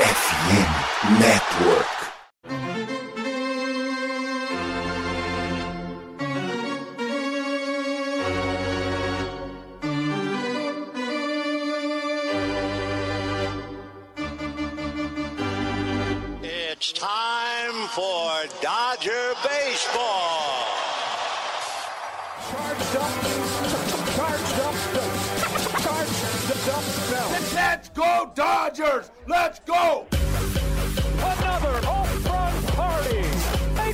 [0.00, 1.86] FM Network.
[16.42, 20.64] It's time for Dodger Baseball.
[22.48, 23.12] Charged up,
[24.16, 24.74] charged up,
[25.82, 26.84] charged up,
[27.54, 29.09] Let's go Dodgers!
[29.30, 30.06] Let's go!
[31.18, 33.22] Another home run party.
[33.76, 33.92] They,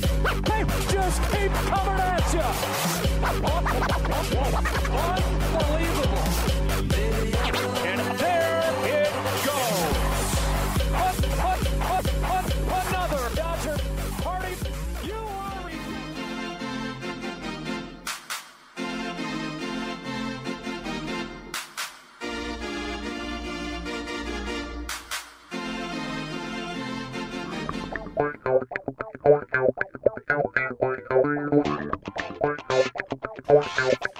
[0.49, 2.41] they just keep coming at you.
[5.61, 6.06] Unbelievable.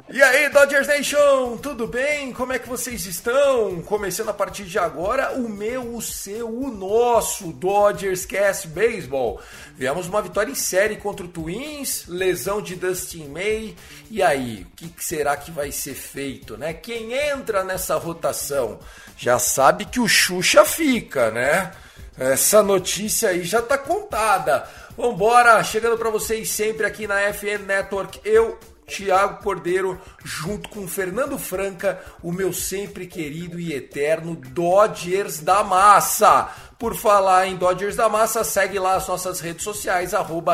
[0.10, 2.34] E aí, Dodgers Nation, tudo bem?
[2.34, 3.82] Como é que vocês estão?
[3.84, 9.40] Começando a partir de agora o meu, o seu, o nosso Dodgers Cast Baseball.
[9.76, 13.76] Viemos uma vitória em série contra o Twins, lesão de Dustin May.
[14.12, 16.74] E aí, o que será que vai ser feito, né?
[16.74, 18.80] Quem entra nessa rotação
[19.18, 21.72] já sabe que o Xuxa fica, né?
[22.18, 24.68] Essa notícia aí já tá contada.
[24.98, 31.38] Vambora, chegando para vocês sempre aqui na FN Network, eu, Tiago Cordeiro, junto com Fernando
[31.38, 36.50] Franca, o meu sempre querido e eterno Dodgers da Massa.
[36.80, 40.12] Por falar em Dodgers da Massa, segue lá as nossas redes sociais,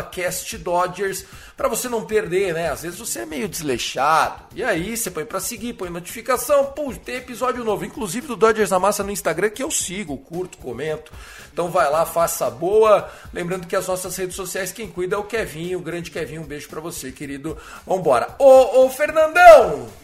[0.09, 1.25] CastDodgers,
[1.57, 2.69] para você não perder, né?
[2.69, 4.41] Às vezes você é meio desleixado.
[4.55, 8.69] E aí você põe para seguir, põe notificação, pô, tem episódio novo, inclusive do Dodgers
[8.69, 11.11] da Massa no Instagram, que eu sigo, curto, comento.
[11.51, 13.11] Então vai lá, faça boa.
[13.33, 16.41] Lembrando que as nossas redes sociais, quem cuida é o Kevinho, o grande Kevinho.
[16.41, 17.57] Um beijo para você, querido.
[17.85, 18.33] Vambora.
[18.39, 20.02] Ô, ô, Fernandão!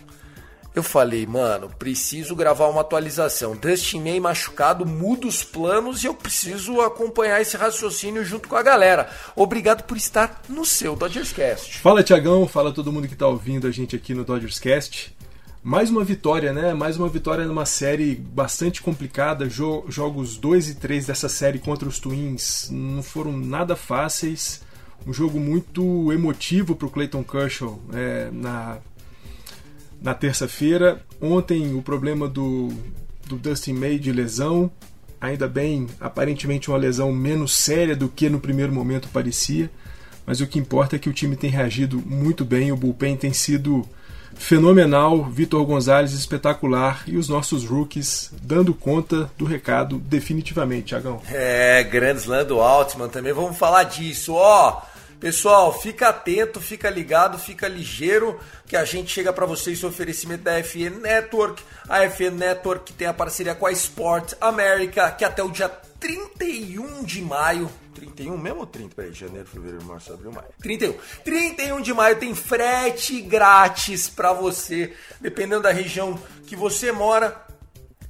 [0.75, 3.55] Eu falei, mano, preciso gravar uma atualização.
[3.55, 8.61] Dustin May machucado, muda os planos e eu preciso acompanhar esse raciocínio junto com a
[8.61, 9.09] galera.
[9.35, 11.79] Obrigado por estar no seu Dodgers Cast.
[11.79, 15.15] Fala Tiagão, fala todo mundo que tá ouvindo a gente aqui no Dodgers Cast.
[15.61, 16.73] Mais uma vitória, né?
[16.73, 19.49] Mais uma vitória numa série bastante complicada.
[19.49, 24.61] Jo- jogos 2 e 3 dessa série contra os Twins não foram nada fáceis.
[25.05, 28.77] Um jogo muito emotivo para o Clayton Kershaw é, na,
[30.01, 31.01] na terça-feira.
[31.21, 32.69] Ontem o problema do,
[33.27, 34.71] do Dustin May de lesão.
[35.21, 39.69] Ainda bem, aparentemente uma lesão menos séria do que no primeiro momento parecia.
[40.25, 43.33] Mas o que importa é que o time tem reagido muito bem, o bullpen tem
[43.33, 43.85] sido
[44.35, 51.21] fenomenal, Vitor Gonzalez espetacular e os nossos rookies dando conta do recado definitivamente, Tiagão.
[51.29, 54.33] É, Grand Slam do Altman também, vamos falar disso.
[54.33, 54.81] Ó,
[55.19, 60.43] pessoal, fica atento, fica ligado, fica ligeiro, que a gente chega para vocês esse oferecimento
[60.43, 61.61] da FN Network.
[61.87, 65.69] A FN Network tem a parceria com a Sport America, que até o dia
[65.99, 67.69] 31 de maio
[67.99, 68.95] 31 mesmo ou 30?
[68.95, 70.47] Peraí, janeiro, fevereiro, março, abril, maio.
[70.61, 70.95] 31.
[71.23, 77.45] 31 de maio tem frete grátis para você, dependendo da região que você mora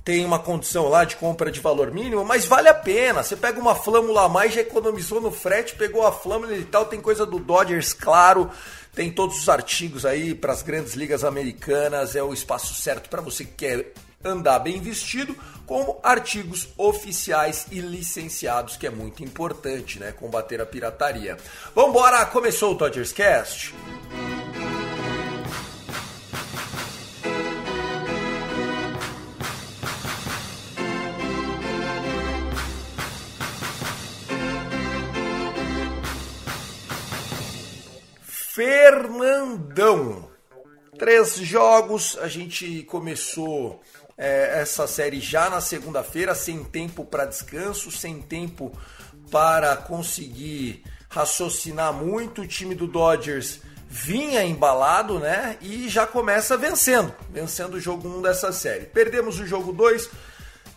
[0.10, 3.22] tem uma condição lá de compra de valor mínimo, mas vale a pena.
[3.22, 6.88] Você pega uma flâmula a mais, já economizou no frete, pegou a flâmula e tal,
[6.88, 8.50] tem coisa do Dodgers, claro.
[8.92, 13.22] Tem todos os artigos aí para as grandes ligas americanas, é o espaço certo para
[13.22, 13.94] você que quer
[14.26, 15.38] andar bem vestido,
[15.68, 20.12] como artigos oficiais e licenciados, que é muito importante, né?
[20.12, 21.38] Combater a pirataria.
[21.76, 23.76] Vambora, começou o Dodgers Cast.
[38.52, 40.28] Fernandão.
[40.98, 43.80] Três jogos, a gente começou
[44.18, 48.72] é, essa série já na segunda-feira, sem tempo para descanso, sem tempo
[49.30, 52.42] para conseguir raciocinar muito.
[52.42, 55.56] O time do Dodgers vinha embalado, né?
[55.62, 58.86] E já começa vencendo, vencendo o jogo 1 dessa série.
[58.88, 60.10] Perdemos o jogo 2,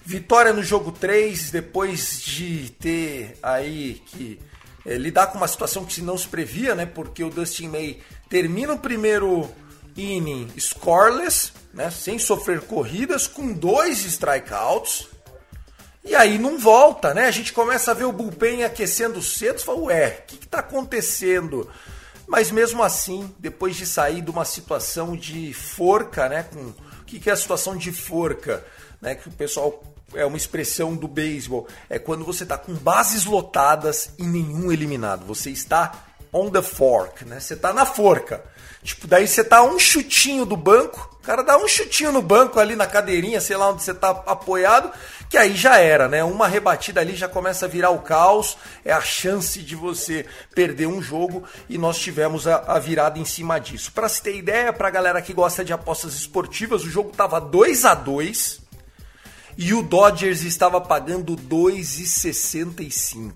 [0.05, 4.39] vitória no jogo 3, depois de ter aí que
[4.85, 6.87] é, lidar com uma situação que não se previa, né?
[6.87, 9.49] Porque o Dustin May termina o primeiro
[9.97, 11.91] inning scoreless, né?
[11.91, 15.09] Sem sofrer corridas, com dois strikeouts.
[16.05, 17.27] E aí não volta, né?
[17.27, 20.49] A gente começa a ver o bullpen aquecendo cedo e fala, ué, o que, que
[20.49, 21.71] tá acontecendo?
[22.27, 26.45] Mas mesmo assim, depois de sair de uma situação de forca, né?
[26.45, 28.65] Com, o que, que é a situação de forca?
[29.01, 29.15] Né?
[29.15, 34.11] Que o pessoal é uma expressão do beisebol, é quando você está com bases lotadas
[34.19, 35.25] e nenhum eliminado.
[35.27, 35.93] Você está
[36.33, 37.39] on the fork, né?
[37.39, 38.43] Você está na forca.
[38.83, 42.59] Tipo, daí você tá um chutinho do banco, o cara dá um chutinho no banco
[42.59, 44.91] ali na cadeirinha, sei lá onde você tá apoiado,
[45.31, 46.25] que aí já era, né?
[46.25, 50.89] Uma rebatida ali já começa a virar o caos, é a chance de você perder
[50.89, 53.93] um jogo e nós tivemos a, a virada em cima disso.
[53.93, 57.85] Para se ter ideia, pra galera que gosta de apostas esportivas, o jogo tava 2
[57.85, 58.62] a 2
[59.57, 63.33] e o Dodgers estava pagando 2,65.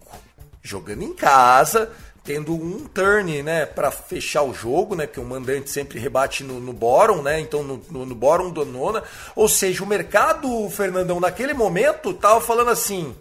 [0.62, 1.92] Jogando em casa,
[2.26, 6.58] tendo um turn, né, para fechar o jogo, né, porque o mandante sempre rebate no,
[6.58, 9.04] no bottom, né, então no, no, no bottom do nona,
[9.36, 13.14] ou seja, o mercado, Fernandão, naquele momento tava falando assim,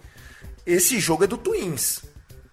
[0.65, 2.01] esse jogo é do Twins,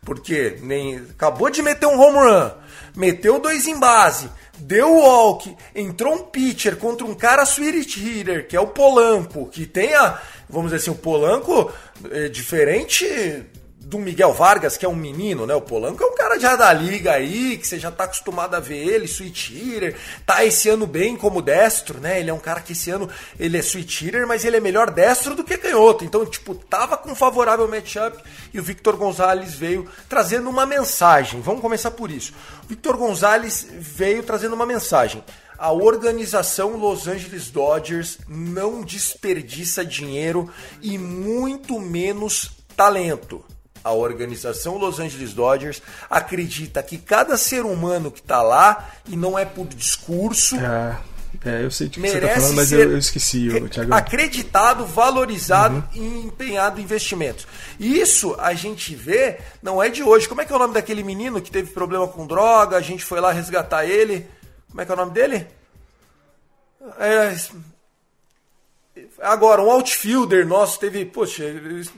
[0.02, 2.50] porque nem acabou de meter um home run,
[2.94, 4.28] meteu dois em base,
[4.58, 9.66] deu walk, entrou um pitcher contra um cara sweet hitter, que é o Polanco, que
[9.66, 11.72] tem a, vamos dizer assim, o Polanco
[12.10, 13.44] é diferente
[13.84, 15.54] do Miguel Vargas, que é um menino, né?
[15.54, 18.60] O Polanco é um cara já da liga aí, que você já tá acostumado a
[18.60, 22.20] ver ele, switch hitter, tá esse ano bem como destro, né?
[22.20, 23.08] Ele é um cara que esse ano
[23.38, 26.04] ele é switch hitter, mas ele é melhor destro do que canhoto.
[26.04, 28.16] Então, tipo, tava com favorável matchup
[28.54, 31.40] e o Victor Gonzalez veio trazendo uma mensagem.
[31.40, 32.32] Vamos começar por isso.
[32.64, 35.22] O Victor Gonzalez veio trazendo uma mensagem.
[35.58, 40.50] A organização Los Angeles Dodgers não desperdiça dinheiro
[40.80, 43.44] e muito menos talento
[43.84, 49.38] a organização Los Angeles Dodgers acredita que cada ser humano que está lá, e não
[49.38, 50.56] é por discurso.
[50.56, 50.98] É,
[51.44, 53.94] é eu sei de que você está falando, mas eu, eu esqueci, Thiago.
[53.94, 56.02] Acreditado, valorizado uhum.
[56.02, 57.46] e empenhado em investimentos.
[57.78, 60.28] Isso a gente vê, não é de hoje.
[60.28, 62.76] Como é que é o nome daquele menino que teve problema com droga?
[62.76, 64.26] A gente foi lá resgatar ele.
[64.68, 65.46] Como é que é o nome dele?
[66.98, 67.36] É,
[69.22, 71.04] Agora, um outfielder nosso teve.
[71.06, 71.44] Poxa,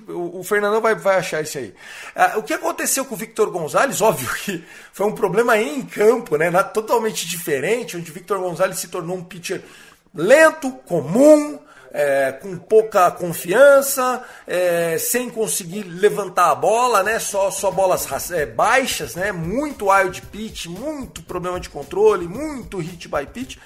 [0.08, 1.74] o, Fernandão vai, vai achar isso aí.
[2.14, 4.02] Ah, o que aconteceu com o Victor Gonzalez?
[4.02, 4.62] Óbvio que
[4.92, 6.50] foi um problema em campo, né?
[6.64, 9.62] totalmente diferente, onde o Victor Gonzalez se tornou um pitcher
[10.14, 11.58] lento, comum,
[11.90, 17.18] é, com pouca confiança, é, sem conseguir levantar a bola, né?
[17.18, 19.32] Só, só bolas é, baixas, né?
[19.32, 23.56] Muito wild pitch, muito problema de controle, muito hit by pitch.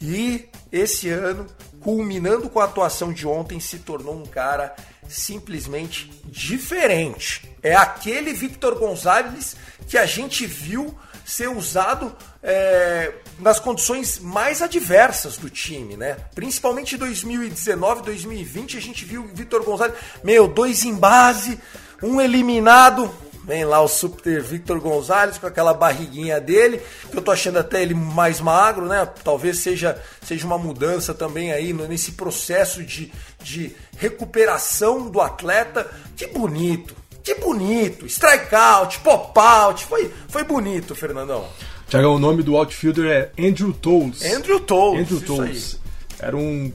[0.00, 1.46] E esse ano
[1.80, 4.74] culminando com a atuação de ontem, se tornou um cara
[5.08, 7.48] simplesmente diferente.
[7.62, 10.94] É aquele Victor Gonzalez que a gente viu
[11.24, 16.16] ser usado é, nas condições mais adversas do time, né?
[16.34, 21.60] Principalmente em 2019, 2020, a gente viu o Victor Gonzalez, meu, dois em base,
[22.02, 23.14] um eliminado,
[23.48, 27.80] Vem lá o Super Victor Gonzalez com aquela barriguinha dele, que eu tô achando até
[27.80, 29.08] ele mais magro, né?
[29.24, 33.10] Talvez seja, seja uma mudança também aí nesse processo de,
[33.42, 35.90] de recuperação do atleta.
[36.14, 38.04] Que bonito, que bonito.
[38.04, 41.48] Strikeout, pop-out, foi, foi bonito, Fernandão.
[41.88, 44.22] Tiagão, o nome do outfielder é Andrew Tolles.
[44.26, 45.00] Andrew Tolles.
[45.00, 45.80] Andrew Tolles.
[46.20, 46.70] Era um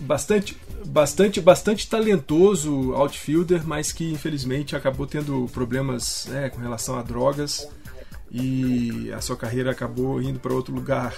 [0.00, 7.02] bastante bastante, bastante talentoso outfielder, mas que infelizmente acabou tendo problemas né, com relação a
[7.02, 7.68] drogas.
[8.30, 11.14] E a sua carreira acabou indo para outro lugar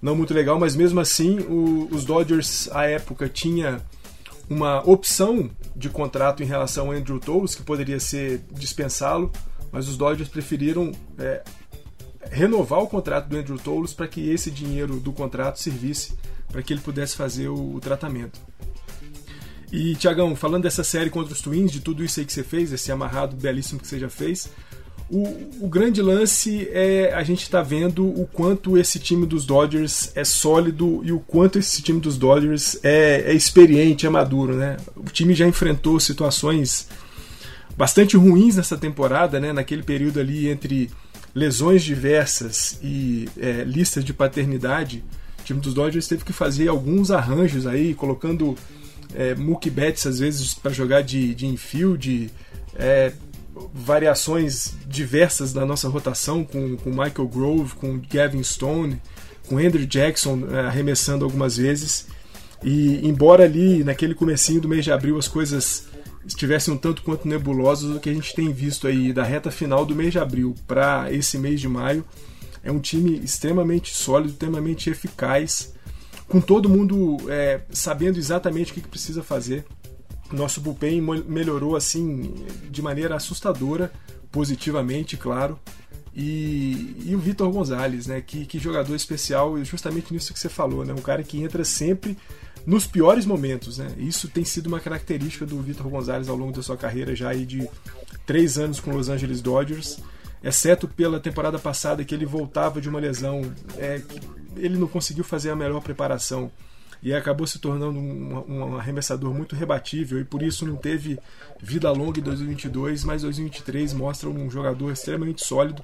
[0.00, 3.80] não muito legal, mas mesmo assim o, os Dodgers à época tinha
[4.48, 9.32] uma opção de contrato em relação ao Andrew Tolles, que poderia ser dispensá-lo,
[9.72, 11.42] mas os Dodgers preferiram é,
[12.30, 16.16] renovar o contrato do Andrew Tolles para que esse dinheiro do contrato servisse
[16.54, 18.38] para que ele pudesse fazer o, o tratamento.
[19.72, 22.72] E, Tiagão, falando dessa série contra os Twins, de tudo isso aí que você fez,
[22.72, 24.48] esse amarrado belíssimo que você já fez,
[25.10, 25.24] o,
[25.62, 30.22] o grande lance é a gente está vendo o quanto esse time dos Dodgers é
[30.22, 34.76] sólido e o quanto esse time dos Dodgers é, é experiente, é maduro, né?
[34.94, 36.86] O time já enfrentou situações
[37.76, 39.52] bastante ruins nessa temporada, né?
[39.52, 40.88] Naquele período ali entre
[41.34, 45.02] lesões diversas e é, listas de paternidade,
[45.44, 48.56] o time dos Dodgers teve que fazer alguns arranjos aí, colocando
[49.14, 52.30] é, Mookie Betts às vezes para jogar de, de infield,
[52.74, 53.12] é,
[53.74, 59.00] variações diversas da nossa rotação com, com Michael Grove, com Gavin Stone,
[59.46, 62.06] com Andrew Jackson é, arremessando algumas vezes.
[62.62, 65.84] E embora ali naquele comecinho do mês de abril as coisas
[66.26, 69.84] estivessem um tanto quanto nebulosas, o que a gente tem visto aí da reta final
[69.84, 72.02] do mês de abril para esse mês de maio
[72.64, 75.74] é um time extremamente sólido, extremamente eficaz
[76.26, 79.64] com todo mundo é, sabendo exatamente o que, que precisa fazer.
[80.32, 82.34] Nosso bullpen melhorou assim
[82.70, 83.92] de maneira assustadora,
[84.32, 85.58] positivamente, claro.
[86.16, 88.20] E, e o Vitor Gonzalez, né?
[88.20, 90.92] Que, que jogador especial, justamente nisso que você falou, né?
[90.92, 92.16] Um cara que entra sempre
[92.66, 93.78] nos piores momentos.
[93.78, 93.88] Né?
[93.98, 97.44] Isso tem sido uma característica do Vitor Gonzalez ao longo da sua carreira, já aí
[97.44, 97.68] de
[98.24, 99.98] três anos com Los Angeles Dodgers,
[100.44, 103.42] exceto pela temporada passada que ele voltava de uma lesão,
[103.78, 104.02] é,
[104.56, 106.52] ele não conseguiu fazer a melhor preparação
[107.02, 111.18] e acabou se tornando um, um, arremessador muito rebatível e por isso não teve
[111.60, 115.82] vida longa em 2022, mas 2023 mostra um jogador extremamente sólido.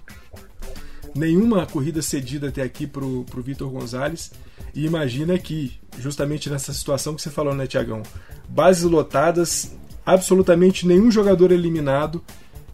[1.14, 4.30] Nenhuma corrida cedida até aqui para o Vitor Gonzalez.
[4.72, 8.02] E imagina que, justamente nessa situação que você falou, né, Tiagão?
[8.48, 9.76] Bases lotadas,
[10.06, 12.22] absolutamente nenhum jogador eliminado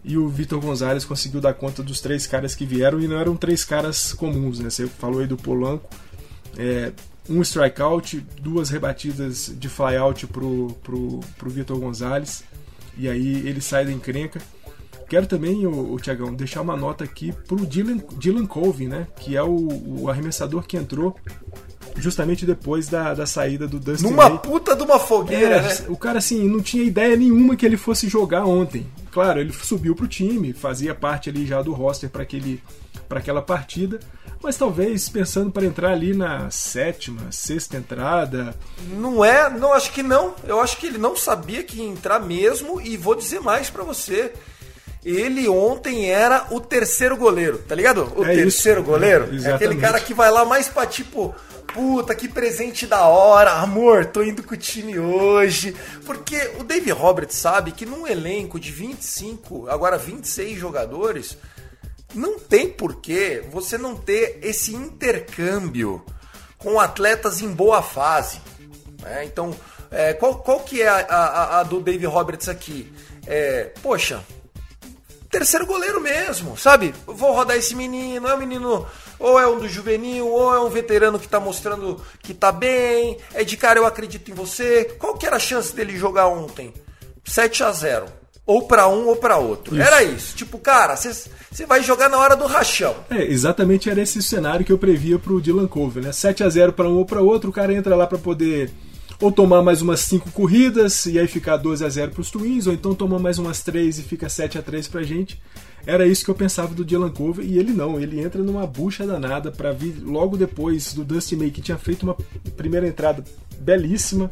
[0.07, 3.35] e o Vitor Gonzalez conseguiu dar conta dos três caras que vieram e não eram
[3.35, 4.69] três caras comuns, né?
[4.69, 5.89] Você falou aí do Polanco,
[6.57, 6.93] é,
[7.29, 12.43] um strikeout, duas rebatidas de flyout pro, pro, pro Vitor Gonzalez
[12.97, 14.41] e aí ele sai da encrenca.
[15.09, 19.07] Quero também, o, o Tiagão, deixar uma nota aqui pro Dylan, Dylan Colvin, né?
[19.19, 21.15] Que é o, o arremessador que entrou
[21.97, 24.39] justamente depois da, da saída do Dustin Numa May.
[24.39, 25.77] puta de uma fogueira, É, né?
[25.87, 28.85] O cara, assim, não tinha ideia nenhuma que ele fosse jogar ontem.
[29.17, 32.23] Claro, ele subiu pro time, fazia parte ali já do roster para
[33.09, 33.99] para aquela partida,
[34.43, 38.55] mas talvez pensando para entrar ali na sétima, sexta entrada,
[38.91, 40.35] Não é, não acho que não.
[40.43, 43.83] Eu acho que ele não sabia que ia entrar mesmo e vou dizer mais pra
[43.83, 44.33] você.
[45.05, 48.11] Ele ontem era o terceiro goleiro, tá ligado?
[48.15, 48.41] O É isso.
[48.43, 49.23] terceiro goleiro.
[49.23, 49.81] É aquele Exatamente.
[49.81, 51.33] cara que vai lá mais pra tipo,
[51.73, 55.73] puta, que presente da hora, amor, tô indo com o time hoje.
[56.05, 61.37] Porque o Dave Roberts sabe que num elenco de 25, agora 26 jogadores,
[62.13, 66.03] não tem porquê você não ter esse intercâmbio
[66.57, 68.41] com atletas em boa fase.
[69.01, 69.23] né?
[69.25, 69.55] Então,
[69.91, 72.91] é, qual, qual que é a, a- a do Dave Roberts aqui?
[73.25, 74.21] É, poxa,
[75.37, 76.95] terceiro goleiro mesmo, sabe?
[77.05, 78.87] Vou rodar esse menino, é um menino,
[79.19, 83.19] ou é um do juvenil, ou é um veterano que tá mostrando que tá bem,
[83.35, 84.85] é de cara eu acredito em você.
[84.97, 86.73] Qual que era a chance dele jogar ontem?
[87.23, 88.05] 7 a 0
[88.47, 89.75] Ou pra um ou pra outro.
[89.75, 89.85] Isso.
[89.85, 90.35] Era isso.
[90.35, 92.95] Tipo, cara, você vai jogar na hora do rachão.
[93.09, 96.11] É, exatamente era esse cenário que eu previa pro Dylan Cove, né?
[96.11, 98.71] 7 a 0 para um ou para outro, o cara entra lá para poder
[99.19, 102.73] ou tomar mais umas 5 corridas e aí ficar 12 a 0 pros Twins, ou
[102.73, 105.41] então tomar mais umas 3 e fica 7 a 3 pra gente.
[105.85, 109.07] Era isso que eu pensava do Dylan Cove e ele não, ele entra numa bucha
[109.07, 112.15] danada para vir logo depois do Dusty May que tinha feito uma
[112.55, 113.23] primeira entrada
[113.59, 114.29] belíssima,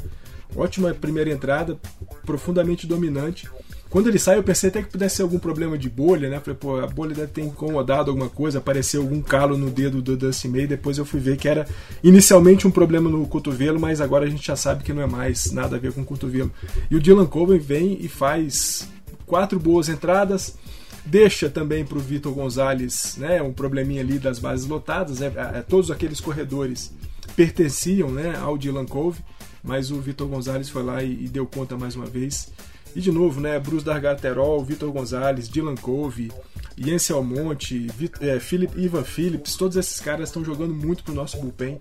[0.55, 1.79] ótima primeira entrada,
[2.25, 3.49] profundamente dominante.
[3.95, 6.41] Quando ele sai, eu pensei até que pudesse ser algum problema de bolha, né?
[6.41, 10.17] Falei, pô, a bolha deve ter incomodado alguma coisa, apareceu algum calo no dedo do
[10.17, 10.67] Dusty May.
[10.67, 11.65] Depois eu fui ver que era
[12.03, 15.49] inicialmente um problema no cotovelo, mas agora a gente já sabe que não é mais
[15.53, 16.51] nada a ver com o cotovelo.
[16.91, 18.85] E o Dylan Coben vem e faz
[19.25, 20.57] quatro boas entradas,
[21.05, 25.21] deixa também para o Vitor Gonzalez né, um probleminha ali das bases lotadas.
[25.21, 25.31] Né?
[25.69, 26.91] Todos aqueles corredores
[27.33, 29.21] pertenciam né, ao Dylan Cove,
[29.63, 32.51] mas o Vitor Gonzalez foi lá e, e deu conta mais uma vez.
[32.95, 36.31] E de novo, né, Bruce Dargaterol, Vitor Gonzalez, Dylan Cove,
[36.77, 37.87] Jens Almonte,
[38.21, 41.79] é, Philip, Ivan Phillips, todos esses caras estão jogando muito pro nosso bullpen.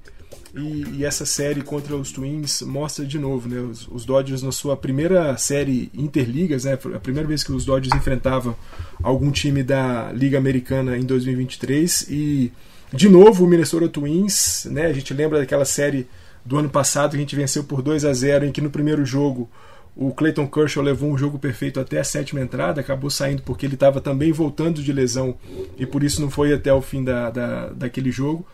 [0.57, 3.61] E, e essa série contra os Twins mostra de novo, né?
[3.61, 6.75] Os, os Dodgers na sua primeira série interligas, né?
[6.75, 8.55] A primeira vez que os Dodgers enfrentavam
[9.03, 12.53] algum time da Liga Americana em 2023 e
[12.93, 14.87] de novo o Minnesota Twins, né?
[14.87, 16.07] A gente lembra daquela série
[16.45, 19.05] do ano passado que a gente venceu por 2 a 0 em que no primeiro
[19.05, 19.51] jogo
[19.97, 23.75] o Clayton Kershaw levou um jogo perfeito até a sétima entrada, acabou saindo porque ele
[23.75, 25.37] estava também voltando de lesão
[25.79, 28.45] e por isso não foi até o fim da, da, daquele jogo.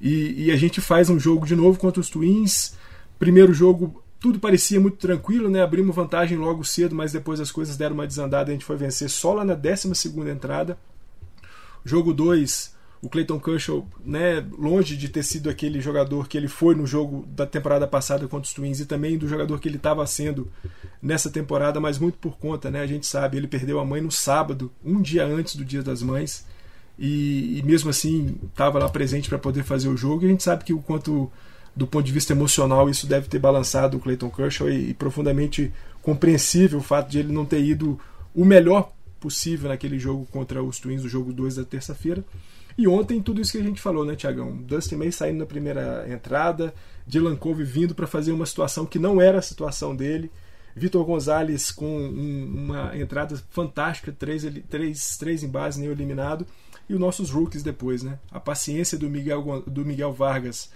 [0.00, 2.74] E, e a gente faz um jogo de novo contra os Twins.
[3.18, 5.62] Primeiro jogo, tudo parecia muito tranquilo, né?
[5.62, 8.76] Abrimos vantagem logo cedo, mas depois as coisas deram uma desandada e a gente foi
[8.76, 9.90] vencer só lá na 12
[10.30, 10.78] entrada.
[11.84, 12.75] Jogo 2,
[13.06, 17.24] o Clayton Kershaw, né, longe de ter sido aquele jogador que ele foi no jogo
[17.28, 20.50] da temporada passada contra os Twins e também do jogador que ele estava sendo
[21.00, 22.80] nessa temporada, mas muito por conta, né?
[22.80, 26.02] A gente sabe, ele perdeu a mãe no sábado, um dia antes do Dia das
[26.02, 26.44] Mães,
[26.98, 30.24] e, e mesmo assim estava lá presente para poder fazer o jogo.
[30.24, 31.30] E a gente sabe que o quanto
[31.76, 35.72] do ponto de vista emocional isso deve ter balançado o Clayton Kershaw e, e profundamente
[36.02, 38.00] compreensível o fato de ele não ter ido
[38.34, 42.24] o melhor possível naquele jogo contra os Twins, o jogo 2 da terça-feira.
[42.78, 44.56] E ontem, tudo isso que a gente falou, né, Tiagão?
[44.62, 46.74] Dustin May saindo na primeira entrada,
[47.06, 50.30] Dylan Cove vindo para fazer uma situação que não era a situação dele,
[50.74, 56.46] Vitor Gonzalez com um- uma entrada fantástica, três, três, três em base, nem eliminado,
[56.86, 58.18] e os nossos rookies depois, né?
[58.30, 60.70] A paciência do Miguel, do Miguel Vargas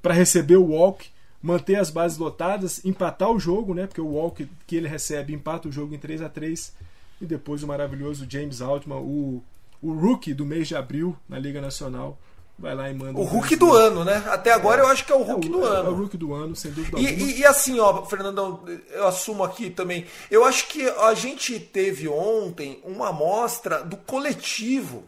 [0.00, 1.08] para receber o walk,
[1.42, 3.88] manter as bases lotadas, empatar o jogo, né?
[3.88, 6.72] Porque o walk que ele recebe empata o jogo em 3 a 3
[7.20, 9.42] e depois o maravilhoso James Altman, o,
[9.82, 12.18] o rookie do mês de abril na Liga Nacional,
[12.58, 13.18] vai lá e manda.
[13.18, 14.22] O um Hulk do ano, né?
[14.28, 15.94] Até agora eu acho que é o Hulk É o- do É o ano.
[15.96, 17.30] Hulk do ano, sem dúvida E, alguma.
[17.30, 20.06] e- e assim, ó, Fernandão, eu assumo aqui também.
[20.30, 25.04] Eu acho que a gente teve ontem uma amostra do coletivo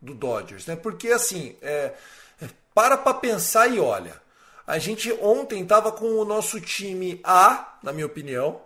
[0.00, 0.76] do Dodgers, né?
[0.76, 1.92] Porque assim, é,
[2.74, 4.20] para pra pensar e olha.
[4.66, 8.60] A gente ontem tava com o nosso time A, na minha opinião.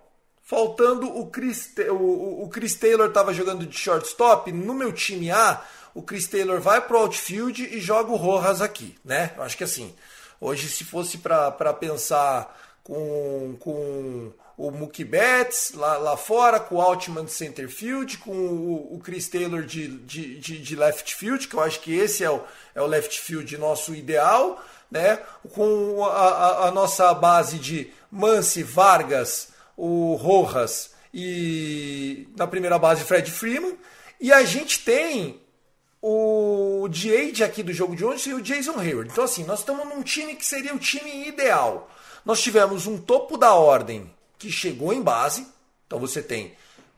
[0.47, 4.53] Faltando o Chris, o, o- Chris Taylor tava jogando de shortstop.
[4.53, 5.63] No meu time A,
[5.95, 9.33] o Chris Taylor vai pro outfield e joga o Rojas aqui, né?
[9.37, 9.95] Eu acho que assim,
[10.39, 16.81] hoje se fosse para pensar com, com o Mookie Betts lá, lá fora, com o
[16.83, 21.49] Altman de center field, com o, o Chris Taylor de, de, de, de left field,
[21.49, 22.43] que eu acho que esse é o,
[22.75, 25.19] é o left field nosso ideal, né?
[25.55, 33.05] Com a, a- a nossa base de Mance, Vargas, o Rojas e na primeira base
[33.05, 33.77] Fred Freeman.
[34.21, 35.41] E a gente tem
[36.03, 39.11] o Diade aqui do jogo de ontem e o Jason Hayward.
[39.11, 41.91] Então, assim, nós estamos num time que seria o time ideal.
[42.25, 45.47] Nós tivemos um topo da ordem que chegou em base.
[45.87, 46.55] Então você tem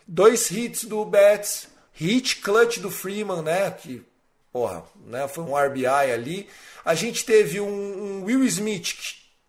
[0.07, 3.71] dois hits do Betts, hit clutch do Freeman, né?
[3.71, 4.05] Que,
[4.53, 5.29] porra, né?
[5.29, 6.49] Foi um RBI ali.
[6.85, 8.95] A gente teve um, um Will Smith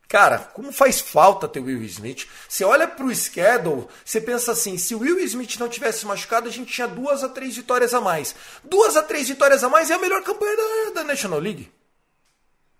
[0.07, 2.27] Cara, como faz falta ter o Will Smith?
[2.47, 6.51] Você olha pro schedule, você pensa assim: se o Will Smith não tivesse machucado, a
[6.51, 8.33] gente tinha duas a três vitórias a mais.
[8.63, 11.69] Duas a três vitórias a mais é a melhor campanha da, da National League.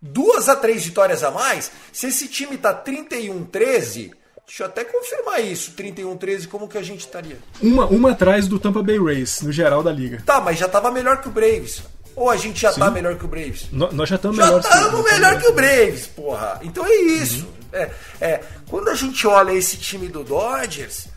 [0.02, 4.14] Duas a três vitórias a mais, se esse time tá 31-13,
[4.46, 7.40] deixa eu até confirmar isso: 31-13, como que a gente estaria?
[7.62, 10.24] Uma, uma atrás do Tampa Bay Rays, no geral da liga.
[10.26, 11.82] Tá, mas já tava melhor que o Braves.
[12.18, 13.68] Ou a gente já tá melhor que o Braves?
[13.72, 16.60] No- nós já estamos Já melhores estamos melhor que o Braves, porra.
[16.64, 17.48] Então é isso.
[17.72, 21.10] É, é, quando a gente olha esse time do Dodgers,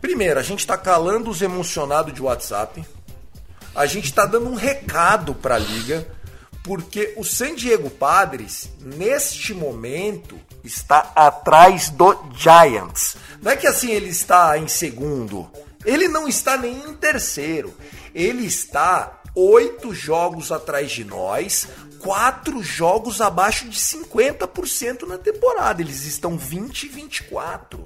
[0.00, 2.84] primeiro, a gente tá calando os emocionados de WhatsApp.
[3.74, 6.06] A gente tá dando um recado pra liga,
[6.62, 13.16] porque o San Diego Padres, neste momento, está atrás do Giants.
[13.42, 15.50] Não é que assim ele está em segundo.
[15.84, 17.74] Ele não está nem em terceiro.
[18.14, 21.68] Ele está oito jogos atrás de nós,
[21.98, 25.80] quatro jogos abaixo de 50% na temporada.
[25.82, 27.84] Eles estão 20 e 24.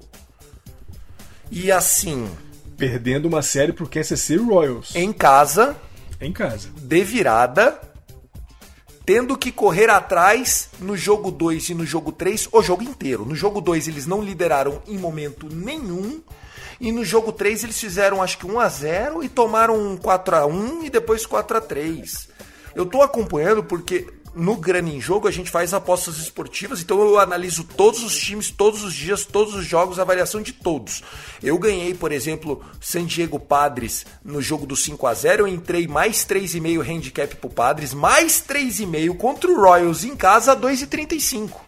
[1.51, 2.29] E assim,
[2.77, 4.95] Perdendo uma série pro Kansas City Royals.
[4.95, 5.77] em casa,
[6.21, 6.69] Em casa.
[6.77, 7.81] de virada,
[9.07, 13.25] tendo que correr atrás no jogo 2 e no jogo 3 o jogo inteiro.
[13.25, 16.21] No jogo 2 eles não lideraram em momento nenhum.
[16.81, 20.37] E no jogo 3 eles fizeram acho que 1 a 0 e tomaram um 4
[20.37, 22.29] a 1 e depois 4 a 3.
[22.75, 27.19] Eu tô acompanhando porque no Grana em Jogo a gente faz apostas esportivas, então eu
[27.19, 31.03] analiso todos os times, todos os dias, todos os jogos, avaliação de todos.
[31.43, 35.89] Eu ganhei, por exemplo, San Diego Padres no jogo do 5 a 0 eu entrei
[35.89, 41.66] mais 3,5 handicap pro Padres, mais 3,5 contra o Royals em casa a 2,35.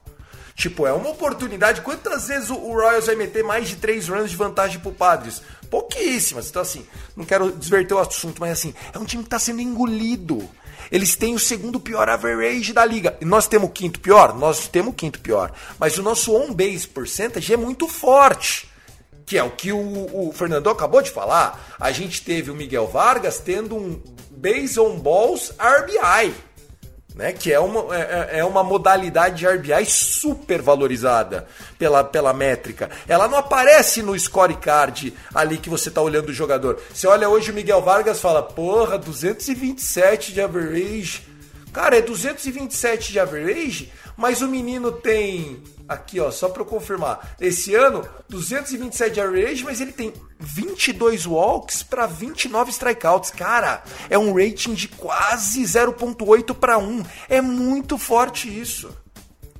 [0.59, 1.83] Tipo, é uma oportunidade.
[1.83, 5.41] Quantas vezes o Royals vai meter mais de 3 runs de vantagem pro Padres?
[5.71, 6.51] Pouquíssimas.
[6.51, 6.85] Então, assim,
[7.17, 10.51] não quero desverter o assunto, mas assim, é um time que tá sendo engolido.
[10.91, 13.17] Eles têm o segundo pior average da liga.
[13.21, 14.37] E nós temos o quinto pior?
[14.37, 15.53] Nós temos o quinto pior.
[15.79, 18.69] Mas o nosso on-base percentage é muito forte.
[19.25, 21.77] Que é o que o, o Fernando acabou de falar.
[21.79, 26.35] A gente teve o Miguel Vargas tendo um base on balls RBI
[27.19, 27.33] né?
[27.33, 32.89] Que é uma, é, é uma modalidade de RBI super valorizada pela, pela métrica.
[33.09, 36.81] Ela não aparece no scorecard ali que você tá olhando o jogador.
[36.95, 41.27] Você olha hoje o Miguel Vargas fala, porra, 227 de average.
[41.73, 45.63] Cara, é 227 de average, mas o menino tem.
[45.89, 47.35] Aqui, ó, só pra eu confirmar.
[47.41, 53.31] Esse ano, 227 de average, mas ele tem 22 walks para 29 strikeouts.
[53.31, 57.05] Cara, é um rating de quase 0.8 para 1.
[57.27, 58.95] É muito forte isso.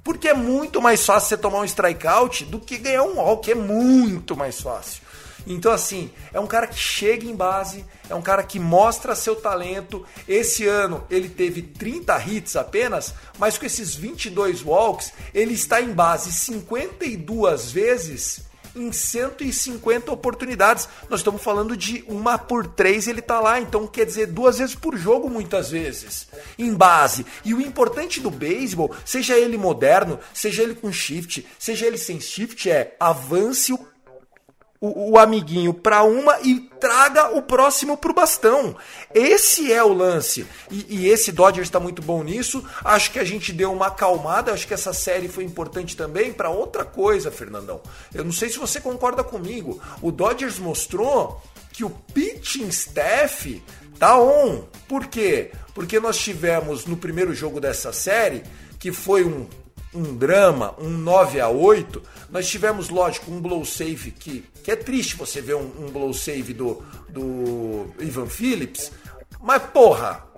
[0.05, 3.51] Porque é muito mais fácil você tomar um strikeout do que ganhar um walk.
[3.51, 5.03] É muito mais fácil.
[5.47, 9.37] Então, assim, é um cara que chega em base, é um cara que mostra seu
[9.37, 10.05] talento.
[10.27, 15.93] Esse ano ele teve 30 hits apenas, mas com esses 22 walks, ele está em
[15.93, 18.49] base 52 vezes
[18.79, 20.89] em 150 oportunidades.
[21.09, 24.75] Nós estamos falando de uma por três ele tá lá, então quer dizer duas vezes
[24.75, 27.27] por jogo muitas vezes, em base.
[27.45, 32.21] E o importante do beisebol, seja ele moderno, seja ele com shift, seja ele sem
[32.21, 33.79] shift, é avance o
[34.81, 38.77] o, o amiguinho para uma e traga o próximo pro bastão.
[39.13, 40.47] Esse é o lance.
[40.71, 42.65] E, e esse Dodgers está muito bom nisso.
[42.85, 44.53] Acho que a gente deu uma acalmada.
[44.53, 47.81] Acho que essa série foi importante também para outra coisa, Fernandão.
[48.15, 49.81] Eu não sei se você concorda comigo.
[50.01, 53.63] O Dodgers mostrou que o pitching staff
[53.99, 54.65] tá on.
[54.87, 55.51] Por quê?
[55.75, 58.43] Porque nós tivemos no primeiro jogo dessa série,
[58.79, 59.47] que foi um,
[59.95, 64.77] um drama, um 9 a 8 nós tivemos, lógico, um blow save que, que é
[64.77, 68.93] triste você ver um, um blow save do, do Ivan Phillips,
[69.41, 70.29] mas porra,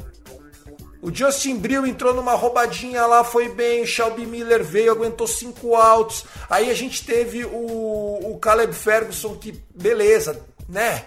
[1.03, 3.83] o Justin Brill entrou numa roubadinha lá, foi bem.
[3.83, 6.25] O Shelby Miller veio, aguentou cinco altos.
[6.49, 11.07] Aí a gente teve o, o Caleb Ferguson, que beleza, né?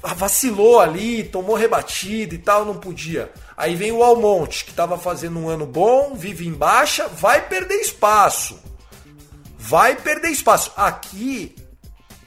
[0.00, 3.32] Vacilou ali, tomou rebatida e tal, não podia.
[3.56, 7.76] Aí vem o Almonte, que estava fazendo um ano bom, vive em baixa, vai perder
[7.76, 8.60] espaço.
[9.58, 10.72] Vai perder espaço.
[10.76, 11.56] Aqui,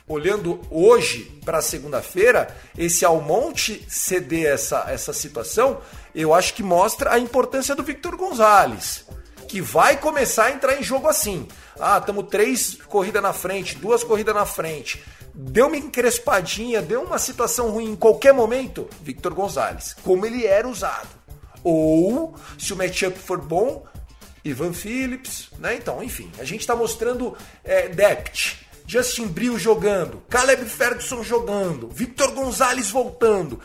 [0.07, 5.79] olhando hoje para segunda-feira, esse Almonte ceder essa, essa situação
[6.13, 9.05] eu acho que mostra a importância do Victor Gonzalez,
[9.47, 11.47] que vai começar a entrar em jogo assim.
[11.79, 15.03] Ah, estamos três corridas na frente, duas corridas na frente.
[15.33, 20.67] Deu uma encrespadinha, deu uma situação ruim em qualquer momento, Victor Gonzalez, como ele era
[20.67, 21.18] usado.
[21.63, 23.85] Ou, se o matchup for bom,
[24.43, 25.75] Ivan Phillips, né?
[25.75, 28.57] Então, enfim, a gente está mostrando é, depth.
[28.87, 33.59] Justin Brill jogando, Caleb Ferguson jogando, Victor Gonzalez voltando.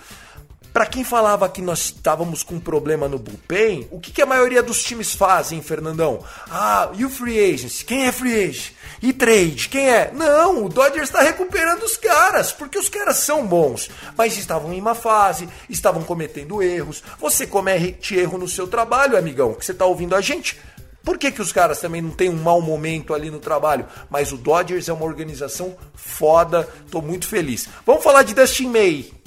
[0.75, 4.61] Para quem falava que nós estávamos com problema no bullpen, o que, que, a maioria
[4.61, 6.25] dos times fazem, Fernandão?
[6.51, 7.85] Ah, e o free agents?
[7.85, 8.73] Quem é free agent?
[9.01, 9.69] E trade?
[9.69, 10.11] Quem é?
[10.13, 14.81] Não, o Dodgers está recuperando os caras, porque os caras são bons, mas estavam em
[14.81, 17.05] uma fase, estavam cometendo erros.
[17.21, 20.61] Você comete erro no seu trabalho, amigão, que você está ouvindo a gente.
[21.05, 23.87] Por que, que os caras também não têm um mau momento ali no trabalho?
[24.11, 27.69] Mas o Dodgers é uma organização foda, tô muito feliz.
[27.87, 29.24] Vamos falar de Dustin May.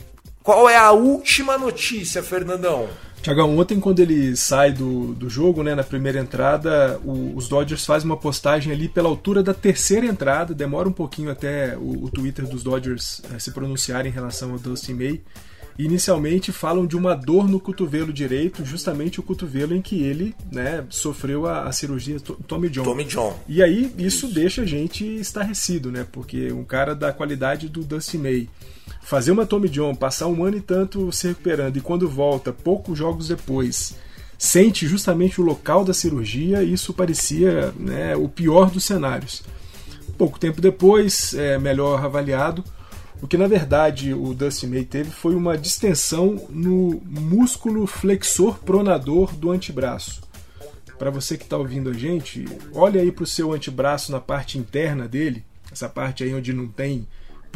[0.48, 2.88] Qual é a última notícia, Fernandão?
[3.22, 7.86] Tiagão, ontem quando ele sai do, do jogo, né, na primeira entrada, o, os Dodgers
[7.86, 12.10] fazem uma postagem ali pela altura da terceira entrada, demora um pouquinho até o, o
[12.10, 15.22] Twitter dos Dodgers é, se pronunciar em relação ao Dustin May.
[15.78, 20.86] Inicialmente falam de uma dor no cotovelo direito, justamente o cotovelo em que ele né,
[20.90, 22.86] sofreu a, a cirurgia Tommy John.
[22.86, 23.38] Tommy John.
[23.50, 26.08] E aí isso, isso deixa a gente estarrecido, né?
[26.10, 28.50] Porque um cara da qualidade do Dustin May
[29.02, 32.98] fazer uma Tommy John, passar um ano e tanto se recuperando e quando volta, poucos
[32.98, 33.96] jogos depois,
[34.38, 39.44] sente justamente o local da cirurgia, isso parecia né, o pior dos cenários.
[40.18, 42.64] Pouco tempo depois, é, melhor avaliado,
[43.22, 49.34] o que na verdade o Dusty May teve foi uma distensão no músculo flexor pronador
[49.34, 50.22] do antebraço.
[51.00, 54.58] Para você que está ouvindo a gente, olha aí para o seu antebraço na parte
[54.58, 57.08] interna dele, essa parte aí onde não tem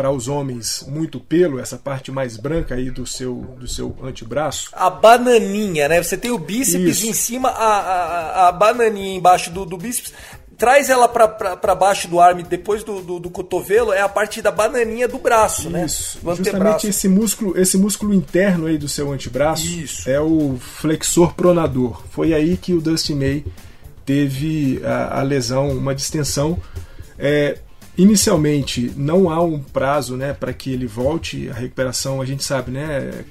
[0.02, 4.72] para os homens muito pelo, essa parte mais branca aí do seu, do seu antebraço.
[4.74, 6.02] A bananinha, né?
[6.02, 7.06] Você tem o bíceps Isso.
[7.06, 10.12] em cima, a, a, a bananinha embaixo do, do bíceps.
[10.58, 14.50] Traz ela para baixo do arme, depois do, do, do, cotovelo, é a parte da
[14.50, 15.70] bananinha do braço, Isso.
[15.70, 15.86] né?
[15.86, 16.20] Isso.
[16.36, 20.10] Justamente esse músculo, esse músculo interno aí do seu antebraço Isso.
[20.10, 22.02] é o flexor pronador.
[22.10, 23.46] Foi aí que o Dusty May
[24.04, 26.58] teve a, a lesão, uma distensão.
[27.20, 27.60] É,
[28.02, 31.48] Inicialmente, não há um prazo né, para que ele volte.
[31.52, 33.24] A recuperação, a gente sabe, né,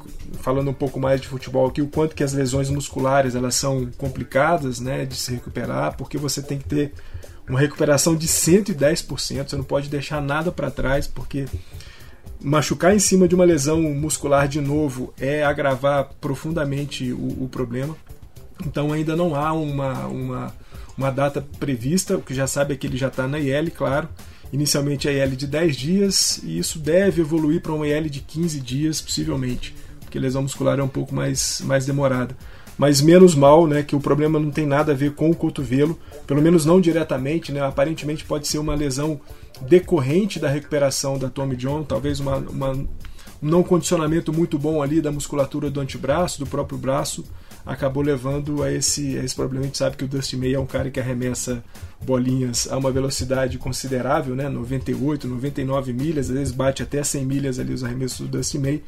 [0.42, 3.90] falando um pouco mais de futebol aqui, o quanto que as lesões musculares elas são
[3.98, 6.92] complicadas né, de se recuperar, porque você tem que ter
[7.48, 9.48] uma recuperação de 110%.
[9.48, 11.46] Você não pode deixar nada para trás, porque
[12.40, 17.96] machucar em cima de uma lesão muscular de novo é agravar profundamente o, o problema.
[18.64, 20.54] Então ainda não há uma, uma,
[20.96, 22.16] uma data prevista.
[22.16, 24.08] O que já sabe é que ele já está na IL, claro
[24.52, 28.60] inicialmente a IL de 10 dias e isso deve evoluir para uma IL de 15
[28.60, 32.36] dias, possivelmente, porque a lesão muscular é um pouco mais, mais demorada.
[32.76, 35.98] Mas menos mal, né, que o problema não tem nada a ver com o cotovelo,
[36.26, 39.20] pelo menos não diretamente, né, aparentemente pode ser uma lesão
[39.60, 42.88] decorrente da recuperação da Tommy John, talvez uma, uma, um
[43.42, 47.24] não condicionamento muito bom ali da musculatura do antebraço, do próprio braço,
[47.64, 49.64] acabou levando a esse, a esse problema.
[49.64, 51.62] A gente sabe que o Dusty May é um cara que arremessa
[52.02, 54.48] bolinhas a uma velocidade considerável, né?
[54.48, 58.82] 98, 99 milhas, às vezes bate até 100 milhas ali os arremessos do Dusty May,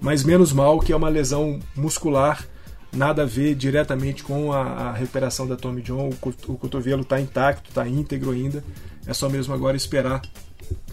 [0.00, 2.44] mas menos mal que é uma lesão muscular,
[2.92, 7.20] nada a ver diretamente com a, a recuperação da Tommy John, o, o cotovelo está
[7.20, 8.64] intacto, está íntegro ainda,
[9.06, 10.22] é só mesmo agora esperar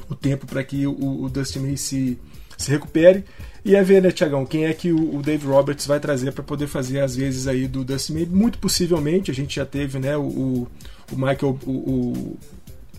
[0.09, 2.19] o tempo para que o, o Dusty May se,
[2.57, 3.25] se recupere.
[3.65, 6.67] E é ver, né, Tiagão, quem é que o, Dave Roberts vai trazer para poder
[6.67, 8.27] fazer as vezes aí do Dusty May.
[8.27, 10.67] Muito possivelmente, a gente já teve né, o,
[11.11, 12.37] o Michael, o, o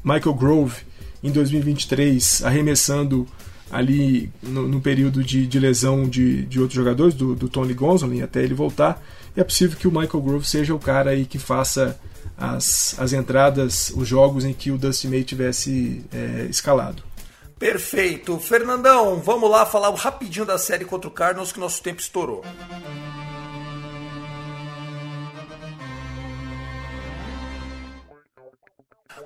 [0.02, 0.80] Michael Grove
[1.22, 3.28] em 2023 arremessando
[3.70, 8.22] ali no, no período de, de, lesão de, de outros jogadores, do, do Tony Gonsolin,
[8.22, 9.00] até ele voltar.
[9.36, 11.96] É possível que o Michael Grove seja o cara aí que faça
[12.36, 17.05] as, as entradas, os jogos em que o Dusty May tivesse é, escalado.
[17.58, 18.38] Perfeito.
[18.38, 22.44] Fernandão, vamos lá falar rapidinho da série contra o Cardinals que nosso tempo estourou.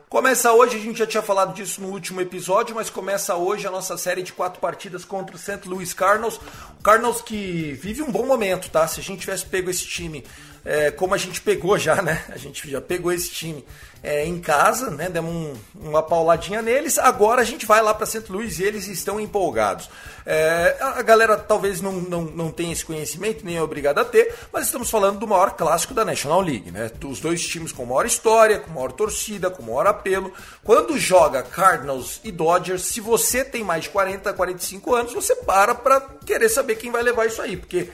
[0.09, 3.71] Começa hoje, a gente já tinha falado disso no último episódio, mas começa hoje a
[3.71, 5.61] nossa série de quatro partidas contra o St.
[5.67, 6.37] Louis Cardinals.
[6.79, 8.87] O Cardinals que vive um bom momento, tá?
[8.89, 10.25] Se a gente tivesse pego esse time
[10.65, 12.25] é, como a gente pegou já, né?
[12.29, 13.65] A gente já pegou esse time
[14.03, 15.09] é, em casa, né?
[15.09, 15.55] Demos um,
[15.89, 16.99] uma pauladinha neles.
[16.99, 19.89] Agora a gente vai lá para Santo Luís e eles estão empolgados.
[20.25, 24.35] É, a galera talvez não, não, não tenha esse conhecimento, nem é obrigada a ter,
[24.53, 26.91] mas estamos falando do maior clássico da National League, né?
[27.05, 30.33] Os dois times com maior história, com maior torcida, com maior apelo.
[30.63, 35.75] Quando joga Cardinals e Dodgers, se você tem mais de 40, 45 anos, você para
[35.75, 37.89] para querer saber quem vai levar isso aí, porque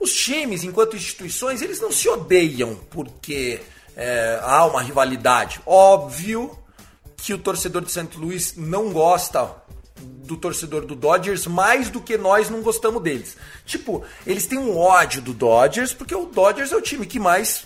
[0.00, 3.60] os times, enquanto instituições, eles não se odeiam porque
[3.96, 5.60] é, há uma rivalidade.
[5.64, 6.56] Óbvio
[7.16, 8.16] que o torcedor de St.
[8.16, 9.50] Louis não gosta
[9.98, 13.36] do torcedor do Dodgers mais do que nós não gostamos deles.
[13.64, 17.64] Tipo, eles têm um ódio do Dodgers porque o Dodgers é o time que mais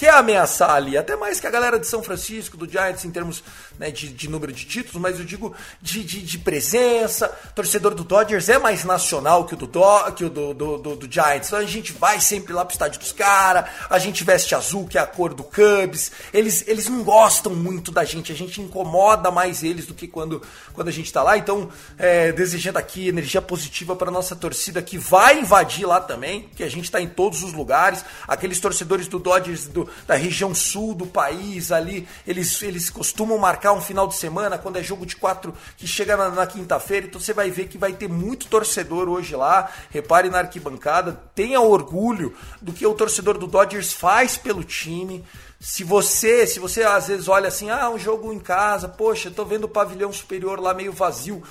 [0.00, 3.44] quer ameaçar ali, até mais que a galera de São Francisco, do Giants, em termos
[3.78, 7.28] né, de, de, número de títulos, mas eu digo de, de, de, presença.
[7.54, 10.96] Torcedor do Dodgers é mais nacional que o do, do, que o do, do, do,
[10.96, 11.48] do Giants.
[11.48, 14.96] Então a gente vai sempre lá pro estádio dos caras, a gente veste azul, que
[14.96, 16.10] é a cor do Cubs.
[16.32, 20.40] Eles, eles não gostam muito da gente, a gente incomoda mais eles do que quando,
[20.72, 21.36] quando a gente tá lá.
[21.36, 26.62] Então, é, desejando aqui energia positiva para nossa torcida que vai invadir lá também, que
[26.62, 28.02] a gente tá em todos os lugares.
[28.26, 33.72] Aqueles torcedores do Dodgers do, da região sul do país ali, eles, eles costumam marcar
[33.72, 37.20] um final de semana, quando é jogo de quatro, que chega na, na quinta-feira, então
[37.20, 42.34] você vai ver que vai ter muito torcedor hoje lá, repare na arquibancada, tenha orgulho
[42.60, 45.24] do que o torcedor do Dodgers faz pelo time,
[45.60, 49.44] se você, se você às vezes olha assim, ah, um jogo em casa, poxa, tô
[49.44, 51.42] vendo o pavilhão superior lá meio vazio.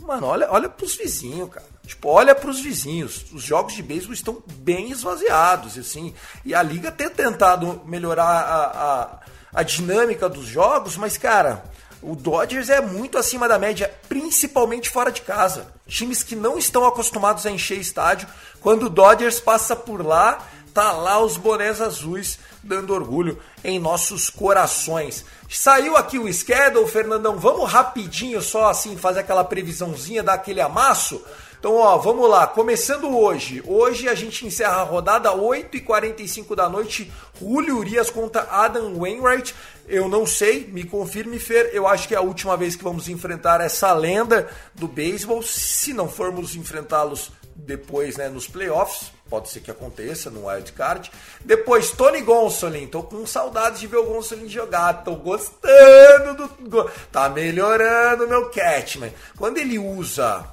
[0.00, 1.71] Mano, olha, olha pros vizinhos, cara.
[1.86, 3.24] Tipo, olha para os vizinhos.
[3.32, 6.14] Os jogos de beisebol estão bem esvaziados, assim.
[6.44, 11.64] E a liga tem tentado melhorar a, a, a dinâmica dos jogos, mas, cara,
[12.00, 15.68] o Dodgers é muito acima da média, principalmente fora de casa.
[15.86, 18.28] Times que não estão acostumados a encher estádio.
[18.60, 24.30] Quando o Dodgers passa por lá, tá lá os bonés azuis dando orgulho em nossos
[24.30, 25.24] corações.
[25.48, 27.36] Saiu aqui o schedule, Fernandão.
[27.38, 31.22] Vamos rapidinho só assim fazer aquela previsãozinha, dar aquele amasso.
[31.62, 32.44] Então, ó, vamos lá.
[32.44, 33.62] Começando hoje.
[33.64, 37.08] Hoje a gente encerra a rodada 8h45 da noite.
[37.40, 39.54] Julio Urias contra Adam Wainwright.
[39.86, 41.70] Eu não sei, me confirme, Fer.
[41.72, 45.40] Eu acho que é a última vez que vamos enfrentar essa lenda do beisebol.
[45.40, 49.12] Se não formos enfrentá-los depois, né, nos playoffs.
[49.30, 51.12] Pode ser que aconteça no wild card.
[51.44, 52.88] Depois, Tony Gonsolin.
[52.88, 55.04] Tô com saudades de ver o Gonsolin jogar.
[55.04, 56.90] Tô gostando do.
[57.12, 59.12] Tá melhorando meu Catman.
[59.38, 60.44] Quando ele usa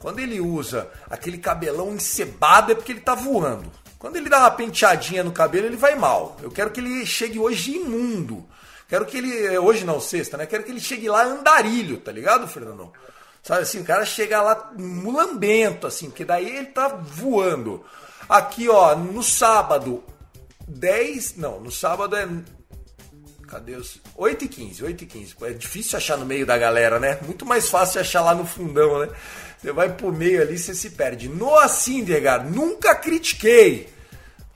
[0.00, 3.70] quando ele usa aquele cabelão encebado é porque ele tá voando.
[3.98, 6.36] Quando ele dá uma penteadinha no cabelo, ele vai mal.
[6.42, 8.46] Eu quero que ele chegue hoje imundo.
[8.88, 9.58] Quero que ele.
[9.58, 10.46] Hoje não, sexta, né?
[10.46, 12.92] Quero que ele chegue lá andarilho, tá ligado, Fernandão?
[13.42, 17.84] Sabe assim, o cara chega lá mulambento, assim, porque daí ele tá voando.
[18.28, 20.02] Aqui, ó, no sábado,
[20.66, 21.36] 10.
[21.36, 22.28] Não, no sábado é.
[23.46, 24.00] Cadê os.
[24.16, 25.36] 8 e 15, 8 e 15.
[25.42, 27.18] É difícil achar no meio da galera, né?
[27.22, 29.08] Muito mais fácil achar lá no fundão, né?
[29.58, 31.28] Você vai pro meio ali, você se perde.
[31.28, 33.88] Noah Syndergaard, nunca critiquei.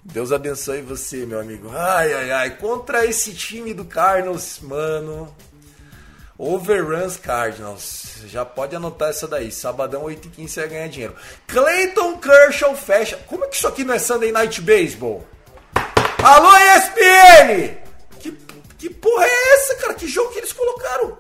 [0.03, 1.71] Deus abençoe você, meu amigo.
[1.75, 2.57] Ai, ai, ai.
[2.57, 5.35] Contra esse time do Cardinals, mano.
[6.39, 8.23] Overruns Cardinals.
[8.27, 9.53] Já pode anotar essa daí.
[9.53, 11.17] Sabadão 8h15 você vai ganhar dinheiro.
[11.47, 13.19] Clayton Kershaw fecha.
[13.27, 15.27] Como é que isso aqui não é Sunday Night Baseball?
[16.23, 17.77] Alô, ESPN!
[18.19, 18.33] Que,
[18.79, 19.95] que porra é essa, cara?
[19.95, 21.19] Que jogo que eles colocaram?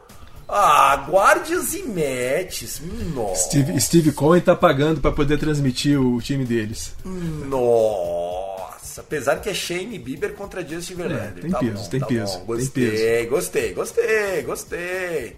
[0.52, 2.82] Ah, guardias e matches.
[3.14, 3.44] Nossa.
[3.44, 6.92] Steve, Steve Cohen tá pagando para poder transmitir o time deles.
[7.04, 11.34] Nossa, apesar que é Shane Bieber contra Justin Verlander.
[11.38, 12.44] É, tem, tá peso, bom, tem tá peso, bom.
[12.46, 13.30] Gostei, tem peso.
[13.30, 15.36] gostei, gostei, gostei.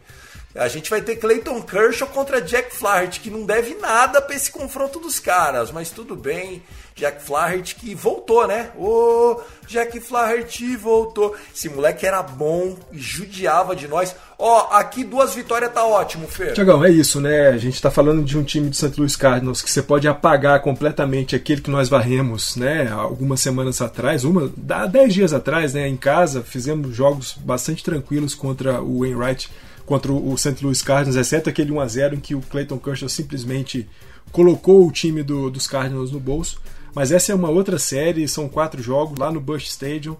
[0.54, 4.50] A gente vai ter Clayton Kershaw contra Jack Flaherty, que não deve nada para esse
[4.50, 6.62] confronto dos caras, mas tudo bem.
[6.94, 8.70] Jack Flaherty que voltou, né?
[8.76, 11.34] Ô, Jack Flaherty voltou.
[11.54, 14.14] Esse moleque era bom e judiava de nós.
[14.38, 16.52] Ó, aqui duas vitórias tá ótimo, Fer.
[16.52, 17.48] Tiagão, é isso, né?
[17.48, 18.92] A gente tá falando de um time de St.
[18.98, 22.90] Louis Cardinals que você pode apagar completamente aquele que nós varremos, né?
[22.90, 25.88] Algumas semanas atrás, uma, 10 dias atrás, né?
[25.88, 29.50] Em casa, fizemos jogos bastante tranquilos contra o Wainwright
[29.86, 30.56] contra o St.
[30.62, 33.88] Louis Cardinals, exceto aquele 1 a 0 em que o Clayton Kershaw simplesmente
[34.30, 36.60] colocou o time do, dos Cardinals no bolso.
[36.94, 40.16] Mas essa é uma outra série, são quatro jogos lá no Busch Stadium.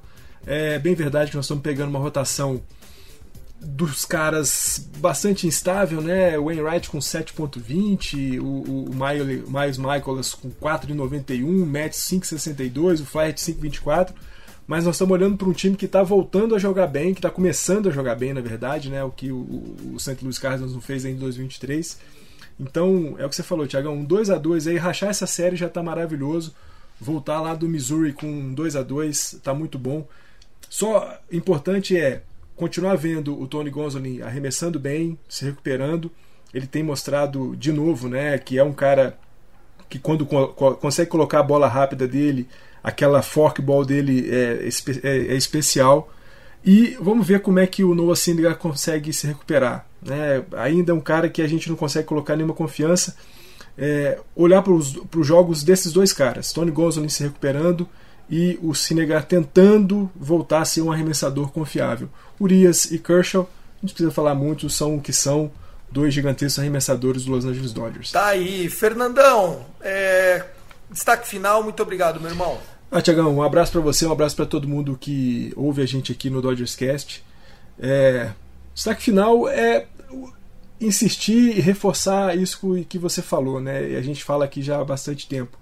[0.46, 2.62] É bem verdade que nós estamos pegando uma rotação
[3.64, 6.36] dos caras bastante instável, né?
[6.38, 13.06] O Wainwright com 7.20, o, o, o Miles Michaelas com 4.91, o Matt 5.62, o
[13.06, 14.12] Flaherty 5.24.
[14.66, 17.30] Mas nós estamos olhando para um time que está voltando a jogar bem, que está
[17.30, 19.02] começando a jogar bem, na verdade, né?
[19.04, 20.18] O que o, o St.
[20.22, 21.98] Louis Cardinals não fez em 2023.
[22.58, 25.56] Então, é o que você falou, Thiagão, um 2 a 2 aí, rachar essa série
[25.56, 26.54] já está maravilhoso.
[27.00, 30.06] Voltar lá do Missouri com 2 a 2 está muito bom.
[30.68, 32.22] Só importante é
[32.56, 36.10] continuar vendo o Tony Gonzalez arremessando bem, se recuperando.
[36.54, 39.18] Ele tem mostrado de novo, né, que é um cara
[39.88, 42.48] que quando co consegue colocar a bola rápida dele,
[42.82, 44.68] aquela forkball dele é,
[45.02, 46.10] é, é, especial.
[46.64, 49.86] E vamos ver como é que o Noah Syndergaard consegue se recuperar.
[50.00, 50.44] Né?
[50.58, 53.16] Ainda é um cara que a gente não consegue colocar nenhuma confiança.
[53.76, 57.88] É, olhar para os jogos desses dois caras, Tony Gonzalez se recuperando
[58.30, 62.08] e o Syndergaard tentando voltar a ser um arremessador confiável.
[62.38, 63.48] Urias e Kershaw,
[63.82, 65.50] gente precisa falar muito, são o que são
[65.90, 68.12] dois gigantescos arremessadores do Los Angeles Dodgers.
[68.12, 70.44] Tá aí, Fernandão, é...
[70.90, 72.58] destaque final, muito obrigado, meu irmão.
[72.94, 76.12] Ah, Tiagão, um abraço para você, um abraço para todo mundo que ouve a gente
[76.12, 77.24] aqui no Dodgers Cast.
[77.78, 78.32] É...
[78.74, 79.86] Destaque final é
[80.78, 83.92] insistir e reforçar isso que você falou, né?
[83.92, 85.56] E a gente fala aqui já há bastante tempo.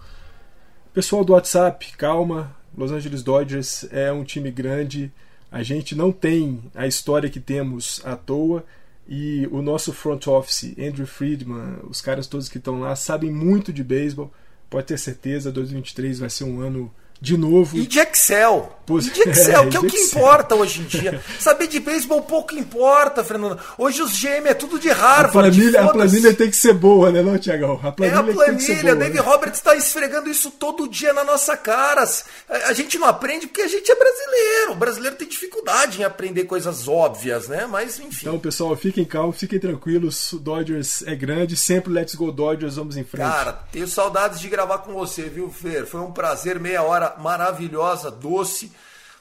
[0.92, 2.52] Pessoal do WhatsApp, calma.
[2.76, 5.12] Los Angeles Dodgers é um time grande
[5.52, 8.64] a gente não tem a história que temos à toa
[9.08, 13.72] e o nosso front office, Andrew Friedman, os caras todos que estão lá sabem muito
[13.72, 14.32] de beisebol.
[14.68, 17.76] Pode ter certeza, 2023 vai ser um ano de novo.
[17.76, 18.76] E de Excel.
[18.88, 20.20] E de Excel, é, que é o que Excel.
[20.20, 21.22] importa hoje em dia.
[21.38, 23.56] Saber de beisebol pouco importa, Fernando.
[23.78, 25.28] Hoje os GM é tudo de Harvard.
[25.28, 27.78] A planilha, a planilha tem que ser boa, né, não, Tiagão?
[27.84, 28.82] A planilha, é a planilha.
[28.82, 29.20] Boa, Dave né?
[29.20, 32.04] Roberts está esfregando isso todo dia na nossa cara.
[32.48, 34.72] A gente não aprende porque a gente é brasileiro.
[34.72, 37.68] O brasileiro tem dificuldade em aprender coisas óbvias, né?
[37.70, 38.26] Mas enfim.
[38.26, 40.32] Então, pessoal, fiquem calmos, fiquem tranquilos.
[40.32, 43.30] O Dodgers é grande, sempre Let's Go Dodgers, vamos em frente.
[43.30, 45.86] Cara, tenho saudades de gravar com você, viu, Fer?
[45.86, 48.72] Foi um prazer, meia hora maravilhosa, doce,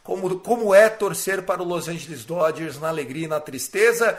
[0.03, 4.17] como, como é torcer para o Los Angeles Dodgers na alegria e na tristeza.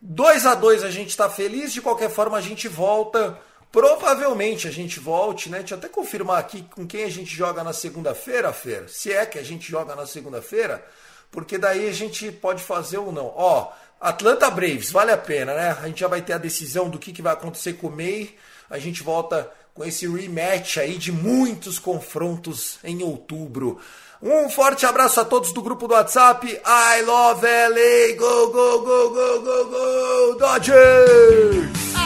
[0.00, 3.38] 2 a 2 a gente está feliz, de qualquer forma a gente volta.
[3.70, 5.60] Provavelmente a gente volte, né?
[5.60, 8.88] Deixa eu até confirmar aqui com quem a gente joga na segunda-feira, Fer.
[8.88, 10.84] Se é que a gente joga na segunda-feira,
[11.30, 13.32] porque daí a gente pode fazer ou não.
[13.34, 15.76] Ó, Atlanta Braves, vale a pena, né?
[15.80, 18.36] A gente já vai ter a decisão do que, que vai acontecer com o May.
[18.68, 23.78] A gente volta com esse rematch aí de muitos confrontos em outubro.
[24.22, 26.46] Um forte abraço a todos do grupo do WhatsApp.
[26.46, 28.16] I love LA.
[28.16, 32.01] Go, go, go, go, go, go, Dodgers!